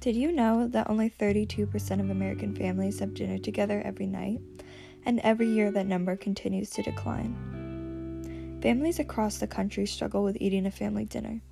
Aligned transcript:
Did 0.00 0.16
you 0.16 0.32
know 0.32 0.66
that 0.68 0.88
only 0.88 1.10
32% 1.10 2.00
of 2.00 2.08
American 2.08 2.56
families 2.56 3.00
have 3.00 3.12
dinner 3.12 3.36
together 3.36 3.82
every 3.84 4.06
night? 4.06 4.40
And 5.04 5.20
every 5.20 5.46
year 5.46 5.70
that 5.72 5.84
number 5.84 6.16
continues 6.16 6.70
to 6.70 6.82
decline. 6.82 7.36
Families 8.62 8.98
across 8.98 9.36
the 9.36 9.46
country 9.46 9.84
struggle 9.84 10.24
with 10.24 10.38
eating 10.40 10.64
a 10.64 10.70
family 10.70 11.04
dinner. 11.04 11.42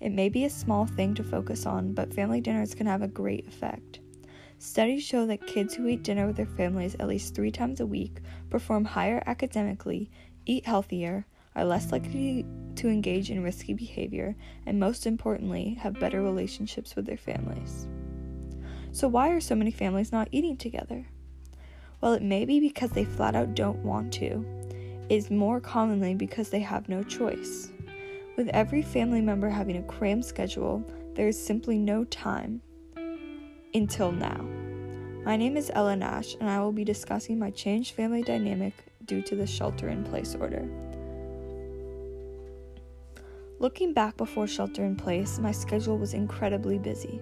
It 0.00 0.12
may 0.12 0.28
be 0.28 0.44
a 0.44 0.50
small 0.50 0.84
thing 0.84 1.14
to 1.14 1.24
focus 1.24 1.64
on, 1.64 1.94
but 1.94 2.12
family 2.12 2.42
dinners 2.42 2.74
can 2.74 2.86
have 2.86 3.00
a 3.00 3.08
great 3.08 3.48
effect. 3.48 4.00
Studies 4.58 5.02
show 5.02 5.24
that 5.24 5.46
kids 5.46 5.72
who 5.72 5.86
eat 5.86 6.02
dinner 6.02 6.26
with 6.26 6.36
their 6.36 6.44
families 6.44 6.94
at 7.00 7.08
least 7.08 7.34
three 7.34 7.50
times 7.50 7.80
a 7.80 7.86
week 7.86 8.18
perform 8.50 8.84
higher 8.84 9.22
academically, 9.24 10.10
eat 10.44 10.66
healthier, 10.66 11.24
are 11.56 11.64
less 11.64 11.90
likely 11.90 12.44
to 12.78 12.88
engage 12.88 13.30
in 13.30 13.42
risky 13.42 13.74
behavior, 13.74 14.34
and 14.66 14.80
most 14.80 15.06
importantly, 15.06 15.74
have 15.80 16.00
better 16.00 16.22
relationships 16.22 16.96
with 16.96 17.06
their 17.06 17.16
families. 17.16 17.86
So, 18.92 19.06
why 19.06 19.30
are 19.30 19.40
so 19.40 19.54
many 19.54 19.70
families 19.70 20.12
not 20.12 20.28
eating 20.32 20.56
together? 20.56 21.06
Well, 22.00 22.14
it 22.14 22.22
may 22.22 22.44
be 22.44 22.60
because 22.60 22.90
they 22.90 23.04
flat 23.04 23.36
out 23.36 23.54
don't 23.54 23.84
want 23.84 24.12
to. 24.14 24.44
Is 25.08 25.30
more 25.30 25.60
commonly 25.60 26.14
because 26.14 26.50
they 26.50 26.60
have 26.60 26.88
no 26.88 27.02
choice. 27.02 27.70
With 28.36 28.48
every 28.48 28.82
family 28.82 29.20
member 29.20 29.48
having 29.48 29.76
a 29.76 29.82
crammed 29.82 30.24
schedule, 30.24 30.84
there 31.14 31.28
is 31.28 31.42
simply 31.42 31.78
no 31.78 32.04
time 32.04 32.62
until 33.74 34.12
now. 34.12 34.46
My 35.24 35.36
name 35.36 35.56
is 35.56 35.70
Ella 35.74 35.96
Nash, 35.96 36.36
and 36.40 36.48
I 36.48 36.60
will 36.60 36.72
be 36.72 36.84
discussing 36.84 37.38
my 37.38 37.50
changed 37.50 37.94
family 37.94 38.22
dynamic 38.22 38.74
due 39.04 39.22
to 39.22 39.34
the 39.34 39.46
shelter 39.46 39.88
in 39.88 40.04
place 40.04 40.34
order. 40.34 40.68
Looking 43.60 43.92
back 43.92 44.16
before 44.16 44.46
shelter 44.46 44.84
in 44.84 44.94
place, 44.94 45.40
my 45.40 45.50
schedule 45.50 45.98
was 45.98 46.14
incredibly 46.14 46.78
busy. 46.78 47.20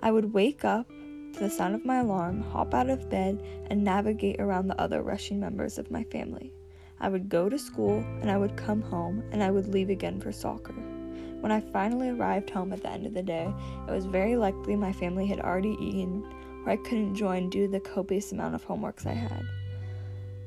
I 0.00 0.10
would 0.10 0.32
wake 0.32 0.64
up 0.64 0.88
to 0.88 1.40
the 1.40 1.50
sound 1.50 1.74
of 1.74 1.84
my 1.84 1.98
alarm, 1.98 2.40
hop 2.40 2.72
out 2.72 2.88
of 2.88 3.10
bed, 3.10 3.44
and 3.66 3.84
navigate 3.84 4.40
around 4.40 4.68
the 4.68 4.80
other 4.80 5.02
rushing 5.02 5.38
members 5.38 5.76
of 5.76 5.90
my 5.90 6.04
family. 6.04 6.54
I 7.00 7.10
would 7.10 7.28
go 7.28 7.50
to 7.50 7.58
school, 7.58 7.98
and 8.22 8.30
I 8.30 8.38
would 8.38 8.56
come 8.56 8.80
home, 8.80 9.22
and 9.30 9.42
I 9.42 9.50
would 9.50 9.68
leave 9.68 9.90
again 9.90 10.22
for 10.22 10.32
soccer. 10.32 10.72
When 10.72 11.52
I 11.52 11.60
finally 11.60 12.08
arrived 12.08 12.48
home 12.48 12.72
at 12.72 12.80
the 12.80 12.90
end 12.90 13.04
of 13.04 13.12
the 13.12 13.22
day, 13.22 13.52
it 13.86 13.90
was 13.90 14.06
very 14.06 14.36
likely 14.36 14.74
my 14.74 14.92
family 14.94 15.26
had 15.26 15.40
already 15.40 15.76
eaten, 15.78 16.24
or 16.64 16.70
I 16.70 16.76
couldn't 16.76 17.14
join 17.14 17.50
due 17.50 17.66
to 17.66 17.72
the 17.72 17.80
copious 17.80 18.32
amount 18.32 18.54
of 18.54 18.66
homeworks 18.66 19.04
I 19.04 19.12
had. 19.12 19.42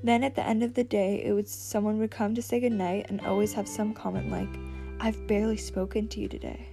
Then 0.04 0.24
at 0.24 0.36
the 0.36 0.46
end 0.46 0.64
of 0.64 0.74
the 0.74 0.84
day, 0.84 1.24
it 1.24 1.34
would 1.34 1.48
someone 1.48 1.98
would 2.00 2.12
come 2.12 2.36
to 2.36 2.42
say 2.42 2.60
goodnight 2.60 3.08
and 3.10 3.20
always 3.22 3.54
have 3.54 3.68
some 3.68 3.94
comment 3.94 4.32
like, 4.32 4.50
I've 5.00 5.28
barely 5.28 5.58
spoken 5.58 6.08
to 6.10 6.20
you 6.20 6.28
today. 6.28 6.68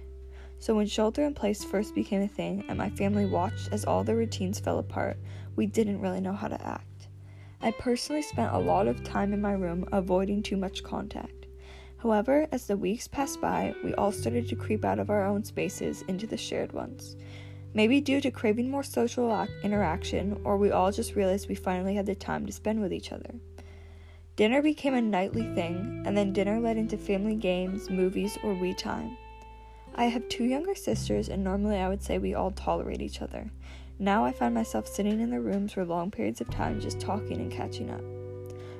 So 0.59 0.75
when 0.75 0.87
shelter 0.87 1.23
in 1.23 1.33
place 1.33 1.63
first 1.63 1.93
became 1.93 2.21
a 2.21 2.27
thing 2.27 2.63
and 2.69 2.77
my 2.77 2.89
family 2.89 3.25
watched 3.25 3.69
as 3.71 3.85
all 3.85 4.03
the 4.03 4.15
routines 4.15 4.59
fell 4.59 4.79
apart, 4.79 5.17
we 5.55 5.65
didn't 5.65 6.01
really 6.01 6.21
know 6.21 6.33
how 6.33 6.47
to 6.47 6.65
act. 6.65 7.07
I 7.61 7.71
personally 7.71 8.21
spent 8.21 8.53
a 8.53 8.59
lot 8.59 8.87
of 8.87 9.03
time 9.03 9.33
in 9.33 9.41
my 9.41 9.53
room 9.53 9.87
avoiding 9.91 10.43
too 10.43 10.57
much 10.57 10.83
contact. 10.83 11.45
However, 11.97 12.47
as 12.51 12.67
the 12.67 12.77
weeks 12.77 13.07
passed 13.07 13.41
by, 13.41 13.73
we 13.83 13.93
all 13.95 14.11
started 14.11 14.47
to 14.49 14.55
creep 14.55 14.85
out 14.85 14.99
of 14.99 15.09
our 15.09 15.25
own 15.25 15.43
spaces 15.43 16.03
into 16.03 16.27
the 16.27 16.37
shared 16.37 16.71
ones. 16.71 17.15
Maybe 17.75 17.99
due 17.99 18.21
to 18.21 18.31
craving 18.31 18.71
more 18.71 18.83
social 18.83 19.47
interaction, 19.61 20.39
or 20.45 20.55
we 20.55 20.71
all 20.71 20.93
just 20.93 21.15
realized 21.15 21.49
we 21.49 21.55
finally 21.55 21.93
had 21.93 22.05
the 22.05 22.15
time 22.15 22.45
to 22.45 22.53
spend 22.53 22.81
with 22.81 22.93
each 22.93 23.11
other. 23.11 23.35
Dinner 24.37 24.61
became 24.61 24.93
a 24.93 25.01
nightly 25.01 25.43
thing, 25.55 26.03
and 26.05 26.17
then 26.17 26.31
dinner 26.31 26.57
led 26.57 26.77
into 26.77 26.97
family 26.97 27.35
games, 27.35 27.89
movies, 27.89 28.37
or 28.43 28.53
we 28.53 28.73
time. 28.73 29.17
I 29.93 30.05
have 30.05 30.27
two 30.29 30.45
younger 30.45 30.73
sisters, 30.73 31.27
and 31.27 31.43
normally 31.43 31.77
I 31.77 31.89
would 31.89 32.01
say 32.01 32.17
we 32.17 32.33
all 32.33 32.51
tolerate 32.51 33.01
each 33.01 33.21
other. 33.21 33.51
Now 33.99 34.23
I 34.23 34.31
find 34.31 34.55
myself 34.55 34.87
sitting 34.87 35.19
in 35.19 35.29
the 35.29 35.41
rooms 35.41 35.73
for 35.73 35.83
long 35.83 36.11
periods 36.11 36.39
of 36.39 36.49
time 36.49 36.79
just 36.79 37.01
talking 37.01 37.41
and 37.41 37.51
catching 37.51 37.89
up. 37.89 38.03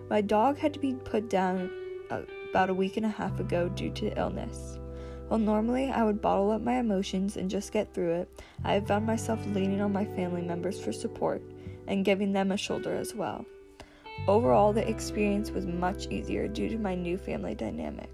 My 0.10 0.22
dog 0.22 0.58
had 0.58 0.74
to 0.74 0.80
be 0.80 0.94
put 0.94 1.30
down 1.30 1.70
uh, 2.10 2.22
about 2.50 2.70
a 2.70 2.74
week 2.74 2.96
and 2.96 3.06
a 3.06 3.10
half 3.10 3.42
ago 3.42 3.68
due 3.68 3.92
to 3.92 4.18
illness. 4.18 4.80
While 5.28 5.40
normally 5.40 5.90
I 5.90 6.04
would 6.04 6.22
bottle 6.22 6.52
up 6.52 6.62
my 6.62 6.78
emotions 6.78 7.36
and 7.36 7.50
just 7.50 7.72
get 7.72 7.94
through 7.94 8.14
it, 8.14 8.42
I 8.64 8.74
have 8.74 8.88
found 8.88 9.06
myself 9.08 9.44
leaning 9.48 9.82
on 9.82 9.92
my 9.92 10.06
family 10.06 10.42
members 10.42 10.80
for 10.80 10.92
support 10.92 11.42
and 11.88 12.06
giving 12.06 12.32
them 12.32 12.52
a 12.52 12.58
shoulder 12.58 12.96
as 12.96 13.16
well. 13.16 13.46
Overall, 14.28 14.72
the 14.72 14.88
experience 14.88 15.52
was 15.52 15.66
much 15.66 16.08
easier 16.08 16.48
due 16.48 16.70
to 16.70 16.78
my 16.78 16.96
new 16.96 17.18
family 17.18 17.56
dynamic. 17.56 18.10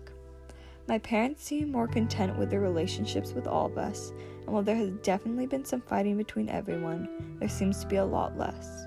My 0.88 0.98
parents 1.00 1.44
seem 1.44 1.72
more 1.72 1.88
content 1.88 2.38
with 2.38 2.50
their 2.50 2.60
relationships 2.60 3.34
with 3.34 3.48
all 3.48 3.68
of 3.68 3.78
us, 3.78 4.12
and 4.46 4.48
while 4.48 4.64
there 4.64 4.76
has 4.76 4.90
definitely 5.04 5.46
been 5.46 5.64
some 5.64 5.82
fighting 5.82 6.18
between 6.18 6.50
everyone, 6.50 7.38
there 7.40 7.50
seems 7.50 7.80
to 7.82 7.88
be 7.88 7.98
a 7.98 8.06
lot 8.06 8.38
less. 8.38 8.86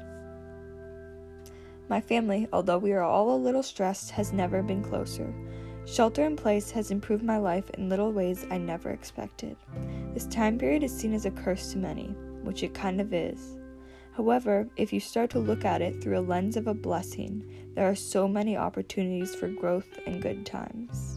My 1.88 2.00
family, 2.00 2.48
although 2.52 2.78
we 2.78 2.92
are 2.92 3.02
all 3.02 3.34
a 3.34 3.36
little 3.36 3.62
stressed, 3.62 4.10
has 4.10 4.32
never 4.32 4.62
been 4.62 4.82
closer. 4.82 5.32
Shelter 5.86 6.24
in 6.24 6.34
place 6.34 6.70
has 6.70 6.90
improved 6.90 7.22
my 7.22 7.38
life 7.38 7.68
in 7.70 7.88
little 7.88 8.10
ways 8.10 8.46
I 8.50 8.58
never 8.58 8.90
expected. 8.90 9.56
This 10.14 10.26
time 10.26 10.58
period 10.58 10.82
is 10.82 10.96
seen 10.96 11.12
as 11.12 11.26
a 11.26 11.30
curse 11.30 11.72
to 11.72 11.78
many, 11.78 12.14
which 12.42 12.62
it 12.62 12.74
kind 12.74 13.00
of 13.00 13.12
is. 13.12 13.58
However, 14.16 14.68
if 14.76 14.92
you 14.92 15.00
start 15.00 15.30
to 15.30 15.38
look 15.38 15.64
at 15.64 15.82
it 15.82 16.02
through 16.02 16.18
a 16.18 16.20
lens 16.20 16.56
of 16.56 16.68
a 16.68 16.74
blessing, 16.74 17.44
there 17.74 17.88
are 17.88 17.96
so 17.96 18.26
many 18.26 18.56
opportunities 18.56 19.34
for 19.34 19.48
growth 19.48 19.98
and 20.06 20.22
good 20.22 20.46
times. 20.46 21.13